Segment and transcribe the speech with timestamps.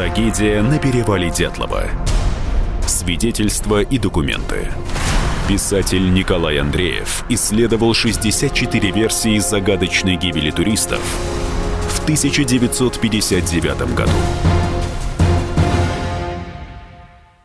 [0.00, 1.84] Трагедия на перевале Дятлова.
[2.86, 4.72] Свидетельства и документы.
[5.46, 11.00] Писатель Николай Андреев исследовал 64 версии загадочной гибели туристов
[11.90, 14.10] в 1959 году.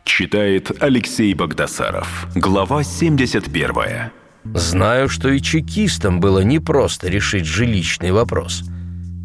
[0.04, 2.26] Читает Алексей Богдасаров.
[2.34, 4.12] Глава 71.
[4.54, 8.62] Знаю, что и чекистам было непросто решить жилищный вопрос.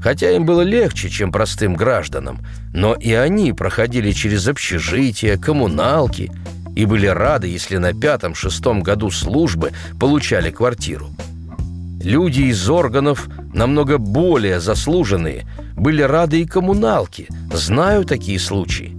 [0.02, 2.40] Хотя им было легче, чем простым гражданам,
[2.74, 6.32] но и они проходили через общежития, коммуналки
[6.76, 11.10] и были рады, если на пятом-шестом году службы получали квартиру.
[12.04, 15.46] Люди из органов, намного более заслуженные,
[15.76, 17.28] были рады и коммуналке.
[17.54, 18.98] Знаю такие случаи.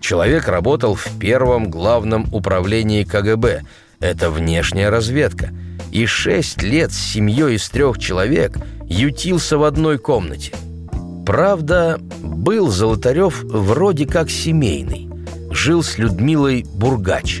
[0.00, 3.62] Человек работал в первом главном управлении КГБ.
[4.00, 5.50] Это внешняя разведка.
[5.90, 10.52] И шесть лет с семьей из трех человек ютился в одной комнате.
[11.26, 15.08] Правда, был Золотарев вроде как семейный.
[15.50, 17.40] Жил с Людмилой Бургач.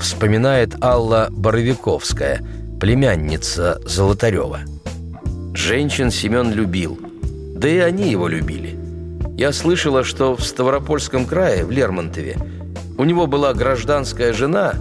[0.00, 2.40] Вспоминает Алла Боровиковская,
[2.80, 4.60] племянница Золотарева.
[5.54, 6.98] Женщин Семен любил,
[7.54, 8.78] да и они его любили.
[9.36, 12.36] Я слышала, что в Ставропольском крае, в Лермонтове,
[12.96, 14.74] у него была гражданская жена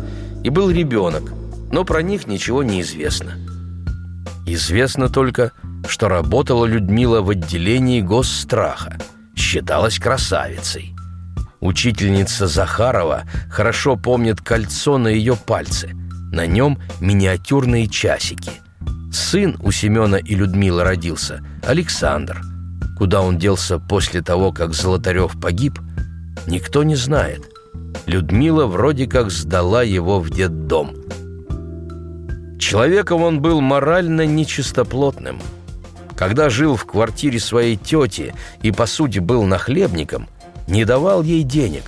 [0.43, 1.31] и был ребенок,
[1.71, 3.33] но про них ничего не известно.
[4.45, 5.51] Известно только,
[5.87, 8.97] что работала Людмила в отделении госстраха,
[9.35, 10.93] считалась красавицей.
[11.59, 15.91] Учительница Захарова хорошо помнит кольцо на ее пальце.
[16.31, 18.51] На нем миниатюрные часики.
[19.11, 22.41] Сын у Семена и Людмилы родился, Александр–
[22.99, 25.79] Куда он делся после того, как Золотарев погиб,
[26.47, 27.49] никто не знает.
[28.05, 30.93] Людмила вроде как сдала его в детдом.
[32.59, 35.39] Человеком он был морально нечистоплотным.
[36.15, 40.27] Когда жил в квартире своей тети и, по сути, был нахлебником,
[40.67, 41.83] не давал ей денег,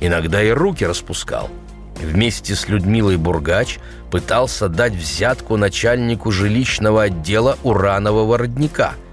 [0.00, 1.48] иногда и руки распускал.
[2.02, 3.78] Вместе с Людмилой Бургач
[4.10, 8.92] пытался дать взятку начальнику жилищного отдела уранового родника–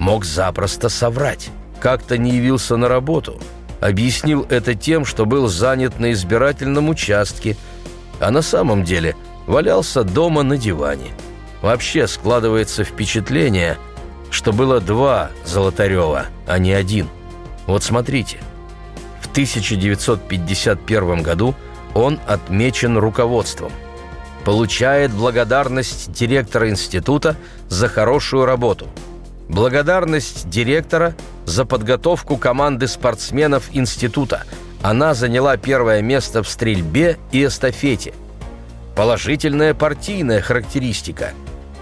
[0.00, 1.50] мог запросто соврать.
[1.78, 3.40] Как-то не явился на работу.
[3.80, 7.56] Объяснил это тем, что был занят на избирательном участке,
[8.18, 9.14] а на самом деле
[9.50, 11.12] валялся дома на диване.
[11.60, 13.76] Вообще складывается впечатление,
[14.30, 17.08] что было два Золотарева, а не один.
[17.66, 18.38] Вот смотрите.
[19.20, 21.54] В 1951 году
[21.94, 23.72] он отмечен руководством.
[24.44, 27.36] Получает благодарность директора института
[27.68, 28.86] за хорошую работу–
[29.50, 34.44] Благодарность директора за подготовку команды спортсменов института.
[34.80, 38.14] Она заняла первое место в стрельбе и эстафете.
[38.94, 41.32] Положительная партийная характеристика.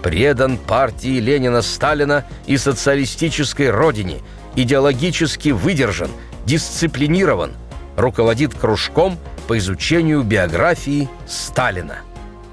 [0.03, 4.19] Предан партии Ленина-Сталина и социалистической родине.
[4.55, 6.09] Идеологически выдержан,
[6.45, 7.51] дисциплинирован.
[7.97, 11.97] Руководит кружком по изучению биографии Сталина.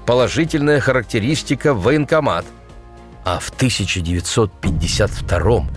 [0.05, 2.45] Положительная характеристика военкомат–
[3.27, 5.67] а в 1952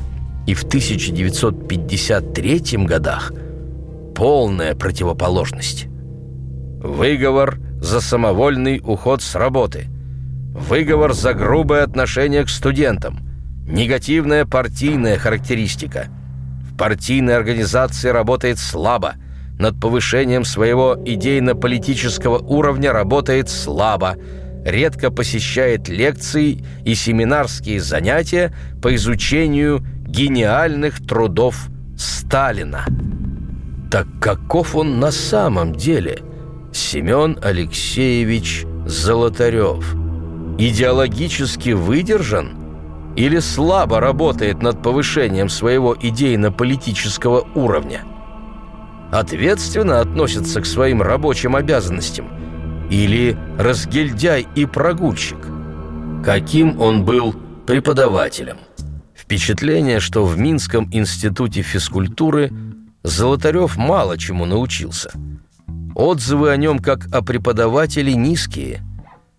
[0.46, 3.32] и в 1953 годах
[4.14, 5.88] полная противоположность.
[6.78, 9.86] Выговор за самовольный уход с работы.
[10.54, 13.20] Выговор за грубое отношение к студентам.
[13.66, 16.08] Негативная партийная характеристика.
[16.70, 19.14] В партийной организации работает слабо.
[19.58, 24.16] Над повышением своего идейно-политического уровня работает слабо–
[24.64, 32.84] редко посещает лекции и семинарские занятия по изучению гениальных трудов Сталина.
[33.90, 36.20] Так каков он на самом деле?
[36.72, 39.94] Семен Алексеевич Золотарев.
[40.58, 42.56] Идеологически выдержан
[43.16, 48.04] или слабо работает над повышением своего идейно-политического уровня?
[49.12, 52.28] Ответственно относится к своим рабочим обязанностям–
[52.90, 55.38] или разгильдяй и прогульщик?
[56.24, 57.34] Каким он был
[57.66, 58.58] преподавателем?
[59.14, 62.52] Впечатление, что в Минском институте физкультуры
[63.04, 65.12] Золотарев мало чему научился.
[65.94, 68.82] Отзывы о нем как о преподавателе низкие.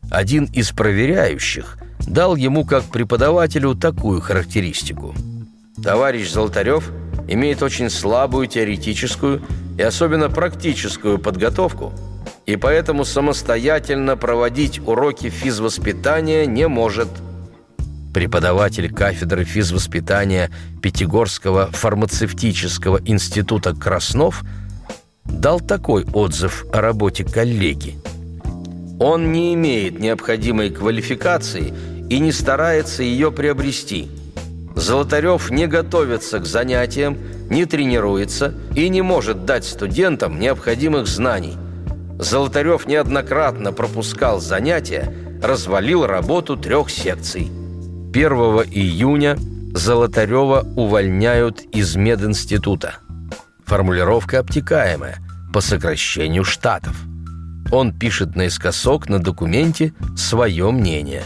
[0.10, 5.14] Один из проверяющих дал ему как преподавателю такую характеристику.
[5.82, 6.92] Товарищ Золотарев
[7.28, 9.42] имеет очень слабую теоретическую
[9.78, 11.94] и особенно практическую подготовку–
[12.46, 17.08] и поэтому самостоятельно проводить уроки физвоспитания не может.
[18.14, 20.50] Преподаватель кафедры физвоспитания
[20.82, 24.44] Пятигорского фармацевтического института Краснов
[25.26, 27.96] дал такой отзыв о работе коллеги.
[29.00, 31.74] Он не имеет необходимой квалификации
[32.10, 34.10] и не старается ее приобрести.
[34.76, 37.18] Золотарев не готовится к занятиям,
[37.50, 41.58] не тренируется и не может дать студентам необходимых знаний.
[42.20, 47.50] Золотарев неоднократно пропускал занятия, развалил работу трех секций.
[48.14, 48.32] 1
[48.72, 49.38] июня
[49.74, 52.96] Золотарева увольняют из мединститута.
[53.72, 55.20] Формулировка обтекаемая,
[55.54, 56.94] по сокращению штатов.
[57.72, 61.24] Он пишет наискосок на документе свое мнение.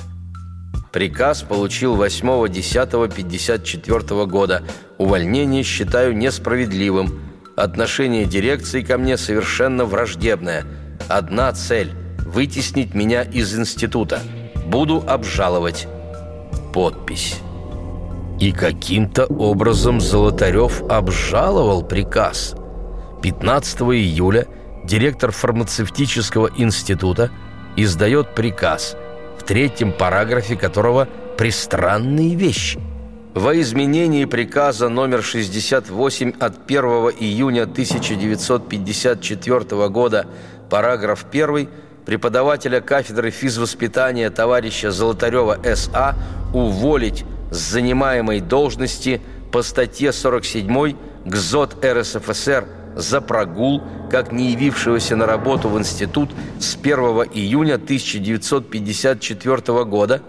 [0.94, 4.62] Приказ получил 8.10.54 года.
[5.00, 7.20] Увольнение считаю несправедливым.
[7.58, 10.66] Отношение дирекции ко мне совершенно враждебное.
[11.08, 14.22] Одна цель– вытеснить меня из института.
[14.68, 15.88] Буду обжаловать.
[16.76, 17.40] Подпись.
[18.40, 22.56] И каким-то образом Золотарев обжаловал приказ.
[23.22, 24.48] 15 июля
[24.84, 27.30] директор фармацевтического института
[27.78, 28.98] издает приказ,
[29.40, 32.82] в третьем параграфе которого пристранные вещи.
[33.34, 36.84] Во изменении приказа номер 68 от 1
[37.20, 40.28] июня 1954 года,
[40.70, 41.68] параграф 1,
[42.06, 46.16] преподавателя кафедры физвоспитания товарища Золотарева С.А.
[46.54, 49.22] уволить с занимаемой должности
[49.52, 53.82] по статье 47 ГЗОТ РСФСР за прогул,
[54.12, 56.30] как не явившегося на работу в институт
[56.60, 57.00] с 1
[57.34, 60.22] июня 1954 года,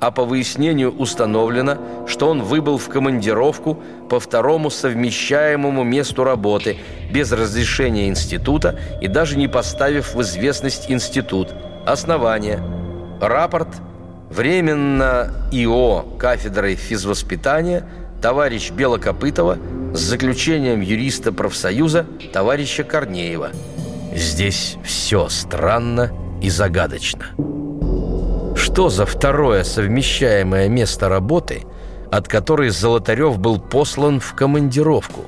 [0.00, 3.80] а по выяснению установлено, что он выбыл в командировку
[4.10, 6.76] по второму совмещаемому месту работы
[7.10, 11.48] без разрешения института и даже не поставив в известность институт.
[11.86, 12.60] Основание.
[13.20, 13.68] Рапорт–
[14.34, 17.86] Временно ИО кафедрой физвоспитания
[18.20, 19.58] товарищ Белокопытова
[19.94, 23.50] с заключением юриста профсоюза товарища Корнеева.
[24.12, 26.10] Здесь все странно
[26.42, 27.26] и загадочно.
[28.56, 31.62] Что за второе совмещаемое место работы,
[32.10, 35.26] от которой Золотарев был послан в командировку?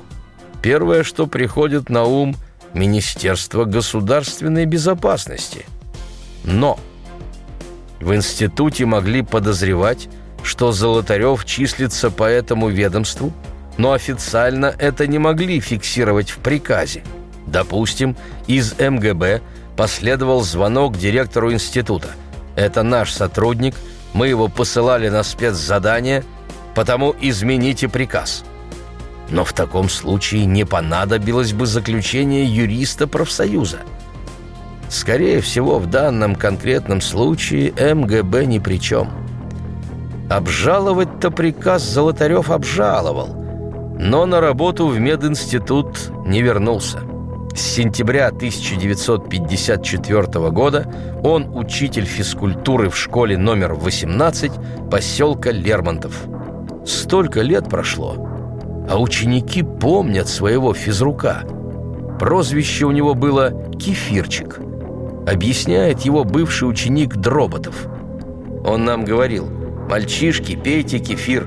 [0.61, 2.35] Первое, что приходит на ум–
[2.73, 5.65] Министерство государственной безопасности.
[6.43, 6.77] Но–
[7.99, 10.09] в институте могли подозревать,
[10.43, 13.33] что Золотарев числится по этому ведомству,
[13.77, 17.03] но официально это не могли фиксировать в приказе.
[17.45, 18.15] Допустим,
[18.47, 19.41] из МГБ
[19.75, 22.09] последовал звонок директору института.
[22.55, 23.75] Это наш сотрудник,
[24.13, 26.23] мы его посылали на спецзадание,
[26.75, 28.43] потому измените приказ.
[29.29, 33.79] Но в таком случае не понадобилось бы заключение юриста профсоюза–
[34.89, 39.09] Скорее всего, в данном конкретном случае МГБ ни при чем.
[40.29, 43.35] Обжаловать-то приказ Золотарев обжаловал,
[43.97, 46.99] но на работу в мединститут не вернулся.
[47.53, 50.93] С сентября 1954 года
[51.23, 54.51] он учитель физкультуры в школе номер 18
[54.91, 56.25] поселка Лермонтов.
[56.85, 58.15] Столько лет прошло,
[58.89, 61.43] а ученики помнят своего физрука.
[62.19, 64.59] Прозвище у него было «Кефирчик»
[65.27, 67.87] объясняет его бывший ученик Дроботов.
[68.65, 69.47] Он нам говорил,
[69.89, 71.43] «Мальчишки, пейте кефир,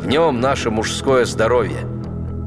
[0.00, 1.86] в нем наше мужское здоровье».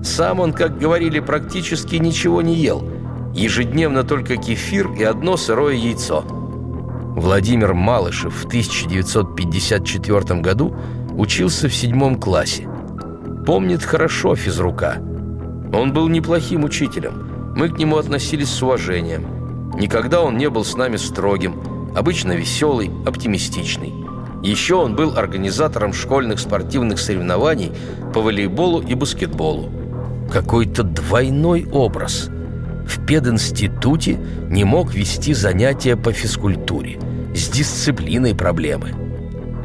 [0.01, 2.89] Сам он, как говорили, практически ничего не ел.
[3.33, 6.23] Ежедневно только кефир и одно сырое яйцо.
[7.17, 10.73] Владимир Малышев в 1954 году
[11.17, 12.67] учился в седьмом классе.
[13.45, 14.97] Помнит хорошо физрука.
[15.73, 17.53] Он был неплохим учителем.
[17.55, 19.36] Мы к нему относились с уважением.
[19.77, 23.93] Никогда он не был с нами строгим, обычно веселый, оптимистичный.
[24.41, 27.71] Еще он был организатором школьных спортивных соревнований
[28.11, 29.69] по волейболу и баскетболу.
[30.31, 32.29] Какой-то двойной образ.
[32.87, 34.19] В пединституте
[34.49, 36.99] не мог вести занятия по физкультуре.
[37.35, 38.95] С дисциплиной проблемы.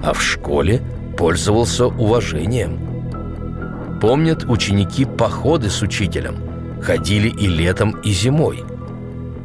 [0.03, 0.83] А в школе
[1.17, 3.99] пользовался уважением.
[4.01, 6.37] Помнят ученики походы с учителем.
[6.83, 8.63] Ходили и летом, и зимой–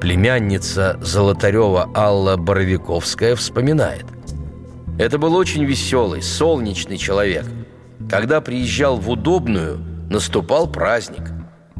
[0.01, 4.05] Племянница Золотарева Алла Боровиковская вспоминает.
[4.99, 7.45] Это был очень веселый, солнечный человек.
[8.07, 11.31] Когда приезжал в удобную, наступал праздник.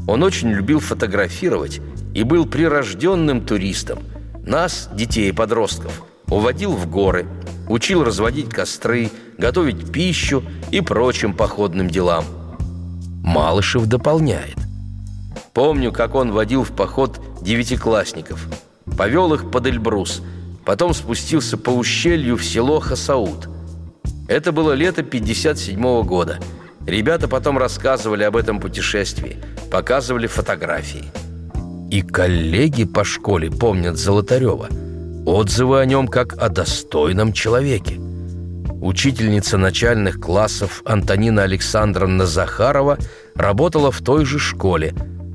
[0.08, 1.80] Он очень любил фотографировать
[2.12, 4.00] и был прирожденным туристом.
[4.44, 7.26] Нас, детей и подростков, уводил в горы,
[7.68, 12.24] учил разводить костры, готовить пищу и прочим походным делам.
[13.22, 14.56] Малышев дополняет.
[15.54, 18.46] Помню, как он водил в поход девятиклассников.
[18.98, 20.22] Повел их под Эльбрус,
[20.66, 23.48] потом спустился по ущелью в село Хасаут.
[24.28, 26.38] Это было лето 57 -го года.
[26.86, 29.38] Ребята потом рассказывали об этом путешествии,
[29.70, 31.04] показывали фотографии.
[31.90, 34.68] И коллеги по школе помнят Золотарева.
[35.24, 37.98] Отзывы о нем как о достойном человеке.
[38.82, 42.98] Учительница начальных классов Антонина Александровна Захарова
[43.34, 44.92] работала в той же школе.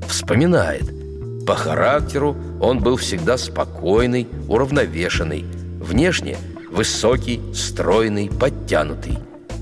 [0.08, 1.03] Вспоминает.
[1.46, 5.44] По характеру он был всегда спокойный, уравновешенный.
[5.80, 6.36] Внешне
[6.70, 9.18] высокий, стройный, подтянутый.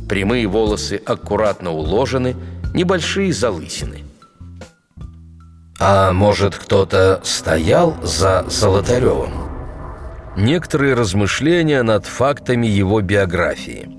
[0.09, 2.37] Прямые волосы аккуратно уложены,
[2.75, 3.99] небольшие залысины.
[5.79, 9.33] А может, кто-то стоял за Золотаревым?
[10.37, 13.91] Некоторые размышления над фактами его биографии.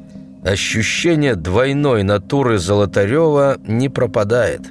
[0.43, 4.61] Ощущение двойной натуры Золотарева не пропадает.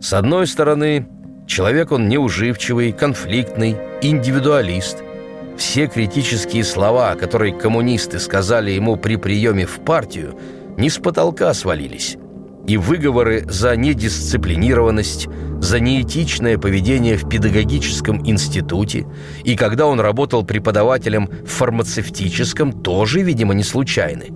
[0.00, 1.06] С одной стороны,
[1.46, 5.02] человек он неуживчивый, конфликтный, индивидуалист.
[5.56, 10.38] Все критические слова, которые коммунисты сказали ему при приеме в партию,
[10.76, 12.16] не с потолка свалились
[12.66, 15.28] и выговоры за недисциплинированность,
[15.60, 19.06] за неэтичное поведение в педагогическом институте,
[19.44, 24.28] и когда он работал преподавателем в фармацевтическом, тоже, видимо, не случайны.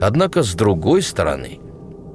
[0.00, 1.60] Однако, с другой стороны,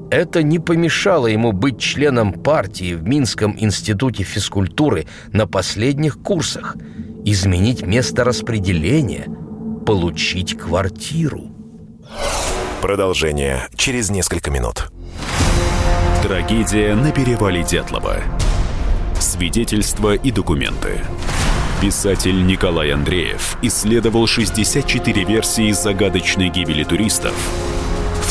[0.09, 6.75] это не помешало ему быть членом партии в Минском институте физкультуры на последних курсах,
[7.25, 9.27] изменить место распределения,
[9.85, 11.51] получить квартиру.
[12.81, 14.91] Продолжение через несколько минут.
[16.23, 18.17] Трагедия на перевале Дятлова.
[19.19, 21.01] Свидетельства и документы.
[21.81, 27.35] Писатель Николай Андреев исследовал 64 версии загадочной гибели туристов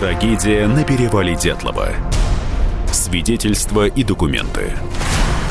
[0.00, 1.90] Трагедия на перевале Дятлова.
[2.90, 4.72] Свидетельства и документы.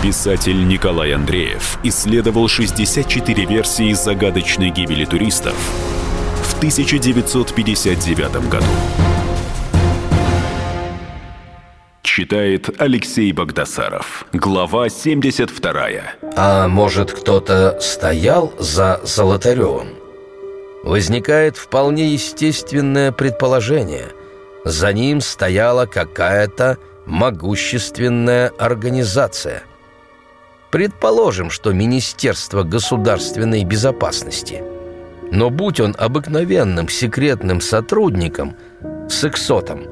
[0.01, 5.53] Писатель Николай Андреев исследовал 64 версии загадочной гибели туристов
[6.41, 8.65] в 1959 году.
[12.01, 14.25] Читает Алексей Богдасаров.
[14.33, 15.89] Глава 72.
[16.35, 19.89] А может, кто-то стоял за Золотаревым?
[20.83, 24.07] Возникает вполне естественное предположение.
[24.65, 29.63] За ним стояла какая-то могущественная организация.
[30.69, 34.63] Предположим, что Министерство государственной безопасности.
[35.31, 38.55] Но будь он обыкновенным секретным сотрудником,
[39.09, 39.85] сексотом,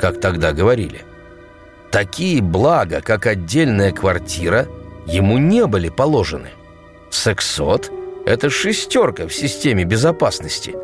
[0.00, 1.04] как тогда говорили,
[1.90, 4.66] такие блага, как отдельная квартира,
[5.06, 6.50] ему не были положены.
[7.10, 7.90] Сексот–
[8.26, 10.74] это шестерка в системе безопасности.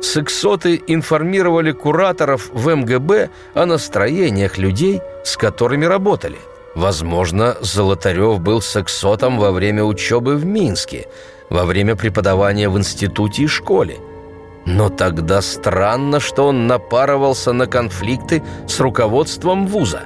[0.00, 6.38] Сексоты информировали кураторов в МГБ о настроениях людей, с которыми работали–
[6.78, 11.08] Возможно, Золотарев был сексотом во время учебы в Минске,
[11.50, 13.96] во время преподавания в институте и школе.
[14.64, 20.02] Но тогда странно, что он напарывался на конфликты с руководством вуза.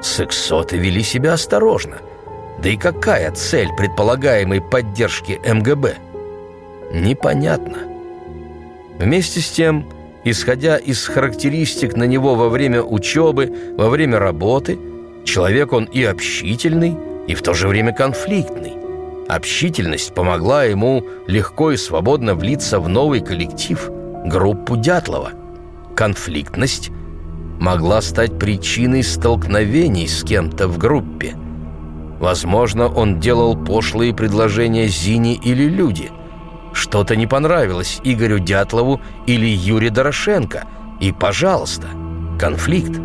[0.00, 1.98] Сексоты вели себя осторожно.
[2.58, 5.96] Да и какая цель предполагаемой поддержки МГБ?
[6.92, 7.87] Непонятно.
[8.98, 9.88] Вместе с тем,
[10.24, 14.78] исходя из характеристик на него во время учебы, во время работы–
[15.28, 18.72] Человек он и общительный, и в то же время конфликтный.
[19.28, 23.90] Общительность помогла ему легко и свободно влиться в новый коллектив,
[24.24, 25.32] группу Дятлова.
[25.94, 26.90] Конфликтность
[27.60, 31.36] могла стать причиной столкновений с кем-то в группе.
[32.20, 36.10] Возможно, он делал пошлые предложения Зине или Люде.
[36.78, 40.64] Что-то не понравилось Игорю Дятлову или Юре Дорошенко.
[41.00, 41.88] И, пожалуйста,
[42.38, 42.96] конфликт.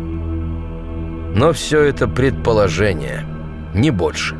[1.34, 3.26] Но все это предположение,
[3.74, 4.36] не больше.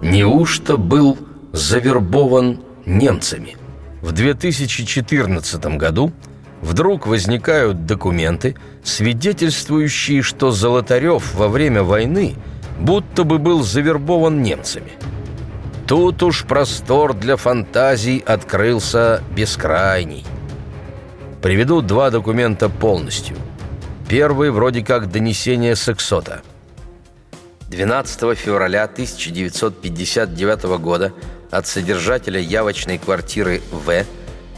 [0.00, 1.18] Неужто был
[1.52, 3.56] завербован немцами?
[4.00, 6.12] В 2014 году
[6.62, 12.36] вдруг возникают документы, свидетельствующие, что Золотарев во время войны
[12.78, 14.92] будто бы был завербован немцами.
[15.86, 20.24] Тут уж простор для фантазий открылся бескрайний.
[21.42, 23.36] Приведу два документа полностью–
[24.08, 26.42] Первый вроде как донесение сексота.
[27.70, 31.12] 12 февраля 1959 года
[31.50, 34.04] от содержателя явочной квартиры В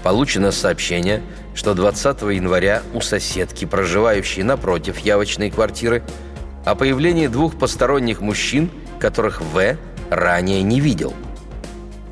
[0.03, 1.23] получено сообщение,
[1.55, 6.03] что 20 января у соседки, проживающей напротив явочной квартиры,
[6.67, 8.71] о появлении двух посторонних мужчин,
[9.01, 9.77] которых В
[10.11, 11.15] ранее не видел.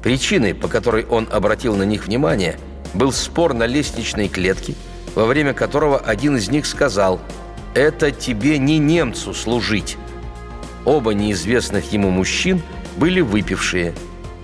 [0.03, 2.59] Причиной, по которой он обратил на них внимание,
[2.95, 4.75] был спор на лестничной клетке–
[5.17, 7.19] во время которого один из них сказал
[7.75, 9.97] «Это тебе не немцу служить».
[10.85, 12.62] Оба неизвестных ему мужчин
[12.99, 13.95] были выпившие.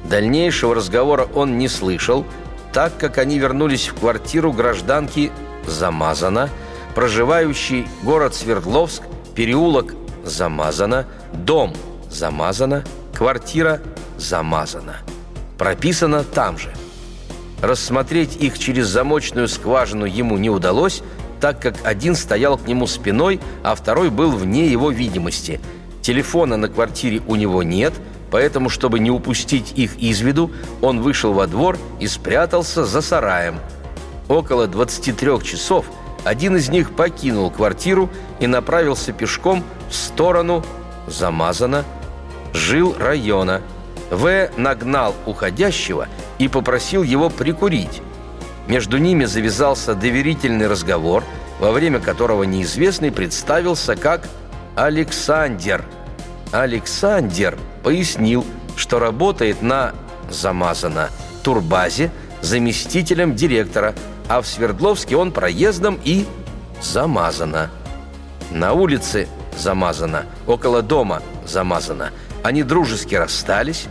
[0.04, 2.24] Дальнейшего разговора он не слышал,
[2.72, 5.30] так как они вернулись в квартиру гражданки
[5.66, 6.48] Замазана,
[6.94, 9.02] проживающей город Свердловск,
[9.36, 9.94] переулок
[10.24, 11.74] Замазана, дом
[12.10, 12.82] Замазана,
[13.14, 13.80] квартира
[14.18, 14.96] Замазана.
[15.58, 16.72] Прописано там же.
[17.60, 21.02] Рассмотреть их через замочную скважину ему не удалось,
[21.40, 25.60] так как один стоял к нему спиной, а второй был вне его видимости.
[26.00, 27.92] Телефона на квартире у него нет,
[28.30, 30.50] поэтому, чтобы не упустить их из виду,
[30.80, 33.60] он вышел во двор и спрятался за сараем.
[34.28, 35.86] Около 23 часов
[36.24, 38.08] один из них покинул квартиру
[38.40, 40.64] и направился пешком в сторону
[41.06, 41.84] Замазана,
[42.52, 43.62] жил района.
[44.10, 46.06] В нагнал уходящего
[46.38, 48.02] и попросил его прикурить.
[48.66, 51.24] Между ними завязался доверительный разговор,
[51.58, 54.28] во время которого неизвестный представился как
[54.76, 55.84] Александр.
[56.52, 58.44] Александр пояснил,
[58.76, 59.92] что работает на
[60.30, 61.08] замазано
[61.42, 63.94] турбазе заместителем директора,
[64.28, 66.26] а в Свердловске он проездом и
[66.80, 67.70] замазано.
[68.50, 72.10] На улице замазано, около дома замазано.
[72.42, 73.86] Они дружески расстались.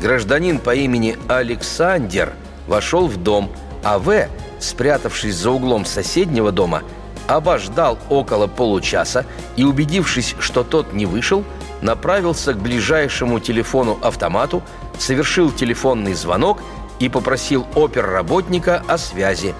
[0.00, 2.32] Гражданин по имени Александр
[2.66, 3.50] вошел в дом–
[3.84, 6.82] а В, спрятавшись за углом соседнего дома,
[7.28, 9.26] обождал около получаса
[9.56, 11.44] и, убедившись, что тот не вышел,
[11.82, 14.62] направился к ближайшему телефону-автомату,
[14.98, 16.62] совершил телефонный звонок
[16.98, 19.54] и попросил оперработника о связи.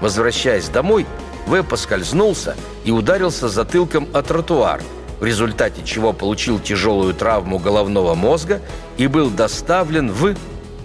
[0.00, 1.06] Возвращаясь домой,
[1.46, 4.82] В поскользнулся и ударился затылком о тротуар,
[5.20, 8.60] в результате чего получил тяжелую травму головного мозга
[8.96, 10.34] и был доставлен в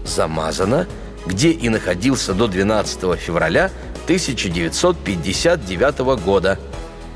[0.05, 0.87] «Замазано»,
[1.25, 3.71] где и находился до 12 февраля
[4.03, 6.59] 1959 года.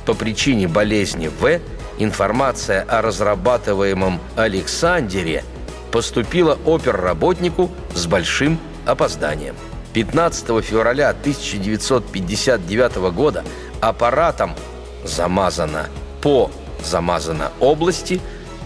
[0.05, 1.59] По причине болезни В
[1.99, 5.43] информация о разрабатываемом Александре
[5.91, 9.55] поступила оперработнику с большим опозданием.
[9.93, 13.43] 15 февраля 1959 года
[13.81, 14.55] аппаратом
[15.03, 15.89] «Замазано»
[16.21, 16.49] по
[16.83, 18.21] «Замазано» области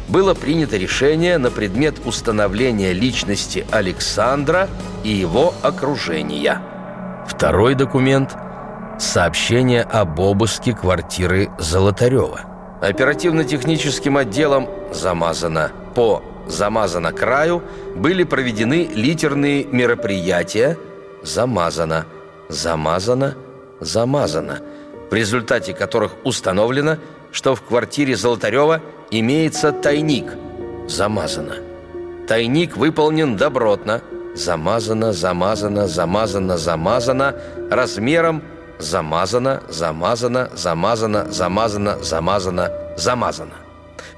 [0.09, 4.69] было принято решение на предмет установления личности Александра
[5.03, 6.61] и его окружения.
[7.27, 8.35] Второй документ–
[8.99, 12.41] сообщение об обыске квартиры Золотарева.
[12.81, 17.63] Оперативно-техническим отделом «Замазано» по «Замазано краю»
[17.95, 20.77] были проведены литерные мероприятия.
[21.23, 22.05] «Замазано»,
[22.49, 23.35] «Замазано»,
[23.79, 24.59] «Замазано»,
[25.09, 26.97] в результате которых установлено,
[27.33, 30.31] что в квартире Золотарева имеется тайник.
[30.87, 31.55] Замазано.
[32.27, 34.01] Тайник выполнен добротно.
[34.35, 37.35] Замазано, замазано, замазано, замазано.
[37.69, 38.41] Размером
[38.79, 43.55] замазано, замазано, замазано, замазано, замазано, замазано.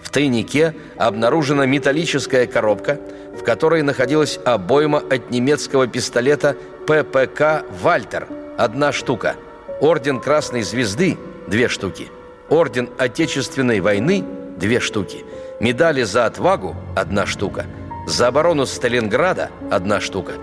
[0.01, 2.99] В тайнике обнаружена металлическая коробка,
[3.37, 9.35] в которой находилась обойма от немецкого пистолета ППК «Вальтер»– одна штука,
[9.81, 12.09] орден Красной Звезды– две штуки,
[12.49, 14.23] орден Отечественной войны–
[14.57, 15.25] две штуки.
[15.59, 17.65] Медали за отвагу– одна штука.
[18.07, 20.33] За оборону Сталинграда– одна штука.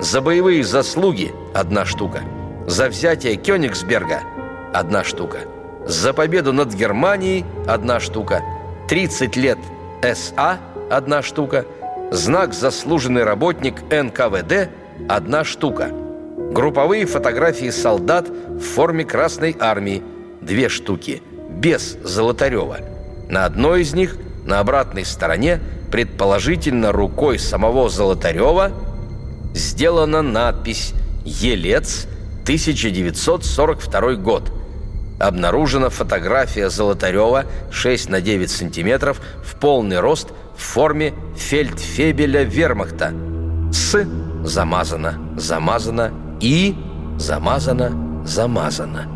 [0.00, 2.22] За боевые заслуги– одна штука.
[2.66, 4.20] За взятие Кёнигсберга–
[4.74, 5.38] одна штука.
[5.86, 8.42] За победу над Германией– одна штука.
[8.88, 9.58] 30 лет
[10.02, 10.58] СА–
[10.90, 11.64] одна штука.
[12.10, 14.68] Знак «Заслуженный работник НКВД»–
[15.08, 15.90] одна штука.
[16.52, 20.02] Групповые фотографии солдат в форме Красной Армии–
[20.40, 21.22] две штуки.
[21.62, 22.80] Без Золотарева–
[23.32, 25.58] на одной из них, на обратной стороне,
[25.90, 28.72] предположительно рукой самого Золотарева,
[29.54, 30.92] сделана надпись
[31.24, 32.06] «Елец,
[32.42, 34.52] 1942 год».
[35.18, 43.14] Обнаружена фотография Золотарева 6 на 9 сантиметров в полный рост в форме фельдфебеля вермахта.
[43.72, 44.04] С
[44.44, 46.74] замазано, замазано и
[47.18, 49.06] замазано, замазано.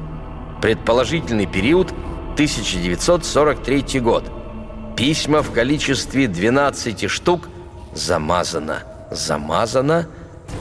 [0.63, 1.93] Предположительный период–
[2.37, 4.31] 1943 год.
[4.95, 7.49] Письма в количестве 12 штук
[7.95, 10.07] замазано, замазано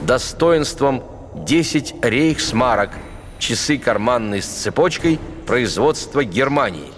[0.00, 1.02] достоинством
[1.34, 2.92] 10 рейхсмарок,
[3.38, 6.94] часы карманные с цепочкой производства Германии.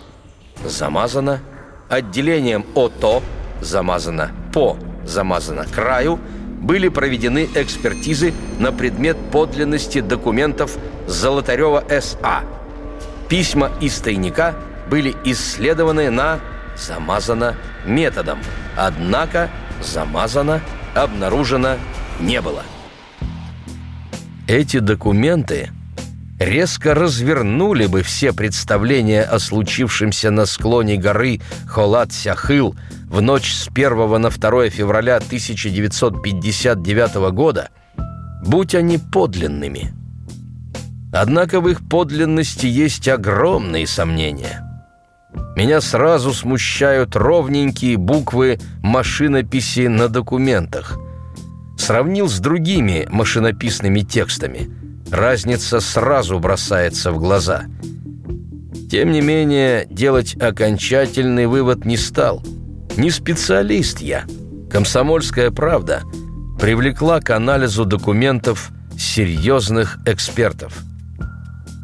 [0.64, 1.40] Замазано
[1.88, 3.20] отделением ОТО,
[3.60, 6.20] замазано по, замазано краю,
[6.60, 10.76] были проведены экспертизы на предмет подлинности документов
[11.08, 12.44] Золотарева С.А.
[13.28, 14.54] Письма из тайника–
[14.88, 16.40] были исследованы на
[16.76, 18.38] «замазано» методом,
[18.76, 19.50] однако
[19.82, 20.60] «замазано»
[20.94, 21.76] обнаружено
[22.20, 22.62] не было.
[24.46, 25.70] Эти документы
[26.38, 32.74] резко развернули бы все представления о случившемся на склоне горы Холат-Сяхыл
[33.08, 37.68] в ночь с 1 на 2 февраля 1959 года,
[38.44, 39.92] будь они подлинными.
[41.12, 44.67] Однако в их подлинности есть огромные сомнения.
[45.56, 50.98] Меня сразу смущают ровненькие буквы машинописи на документах.
[51.76, 54.70] Сравнил с другими машинописными текстами.
[55.10, 57.64] Разница сразу бросается в глаза.
[58.90, 62.42] Тем не менее, делать окончательный вывод не стал.
[62.96, 64.24] Не специалист я.
[64.70, 66.02] «Комсомольская правда»
[66.60, 67.30] привлекла к
[67.84, 70.76] документов серьезных экспертов.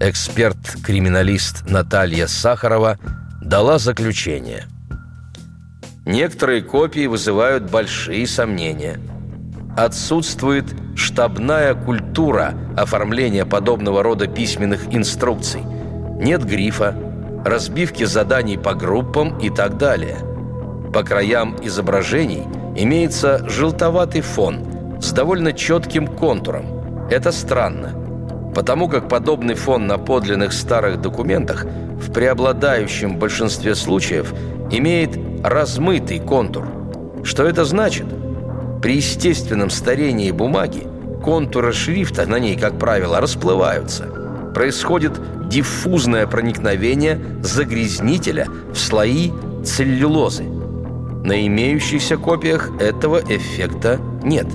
[0.01, 2.99] Эксперт-криминалист Наталья Сахарова
[3.45, 4.65] дала заключение.
[6.07, 8.99] Некоторые копии вызывают большие сомнения.
[9.77, 10.65] Отсутствует
[10.97, 15.63] штабная культура оформления подобного рода письменных инструкций.
[16.21, 16.95] Нет грифа,
[17.45, 20.17] разбивки заданий по группам и так далее.
[20.93, 22.45] По краям изображений
[22.77, 27.09] имеется желтоватый фон с довольно четким контуром.
[27.11, 27.93] Это странно–
[28.55, 31.67] потому как подобный фон на подлинных старых документах
[32.15, 34.33] преобладающем большинстве случаев
[34.71, 36.67] имеет размытый контур.
[37.25, 38.07] Что это значит?
[38.81, 40.87] При естественном старении бумаги
[41.23, 44.05] контуры шрифта на ней, как правило, расплываются.
[44.55, 49.31] Происходит диффузное проникновение загрязнителя в слои
[49.65, 50.45] целлюлозы.
[50.45, 54.47] На имеющихся копиях этого эффекта нет.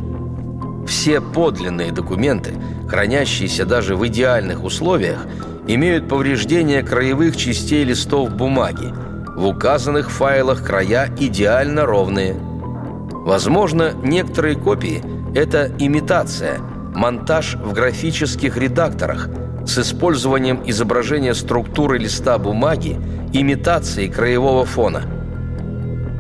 [0.88, 2.54] Все подлинные документы–
[2.90, 5.26] хранящиеся даже в идеальных условиях,
[5.74, 8.92] имеют повреждения краевых частей листов бумаги.
[9.36, 12.36] В указанных файлах края идеально ровные.
[13.12, 15.04] Возможно, некоторые копии–
[15.36, 16.58] это имитация,
[16.96, 19.30] монтаж в графических редакторах
[19.68, 22.98] с использованием изображения структуры листа бумаги,
[23.32, 25.04] имитации краевого фона.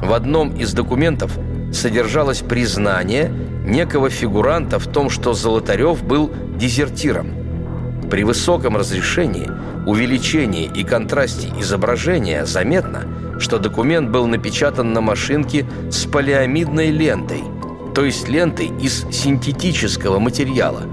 [0.04, 1.36] В одном из документов
[1.74, 3.32] содержалось признание
[3.66, 7.39] некого фигуранта в том, что Золотарев был дезертиром.
[8.10, 9.50] При высоком разрешении,
[9.86, 13.04] увеличении и контрасте изображения заметно,
[13.40, 17.44] что документ был напечатан на машинке с полиамидной лентой,
[17.94, 20.84] то есть лентой из синтетического материала,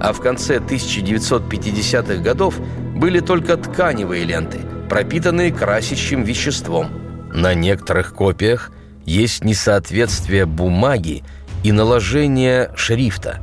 [0.00, 2.58] а в конце 1950-х годов
[2.94, 4.58] были только тканевые ленты,
[4.90, 6.88] пропитанные красящим веществом.
[7.32, 8.70] На некоторых копиях
[9.06, 11.24] есть несоответствие бумаги
[11.64, 13.42] и наложение шрифта.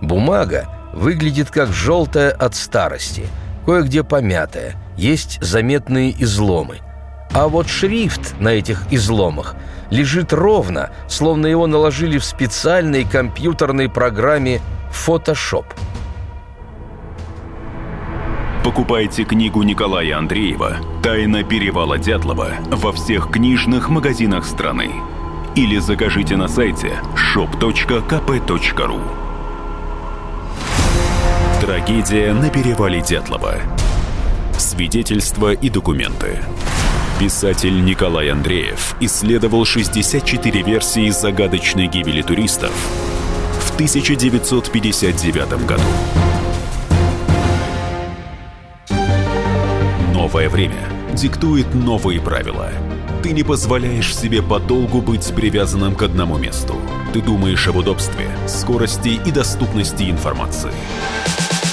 [0.00, 3.26] Бумага– выглядит как желтая от старости,
[3.66, 6.78] кое-где помятая, есть заметные изломы.
[7.32, 9.54] А вот шрифт на этих изломах
[9.90, 15.66] лежит ровно, словно его наложили в специальной компьютерной программе Photoshop.
[18.64, 24.90] Покупайте книгу Николая Андреева «Тайна перевала Дятлова» во всех книжных магазинах страны.
[25.54, 27.00] Или закажите на сайте
[27.34, 29.00] shop.kp.ru
[31.70, 33.54] Трагедия на перевале Дятлова.
[34.58, 36.40] Свидетельства и документы.
[37.20, 42.72] Писатель Николай Андреев исследовал 64 версии загадочной гибели туристов
[43.60, 45.82] в 1959 году.
[50.12, 52.70] Новое время диктует новые правила.
[53.22, 56.80] Ты не позволяешь себе подолгу быть привязанным к одному месту.
[57.12, 60.72] Ты думаешь об удобстве, скорости и доступности информации.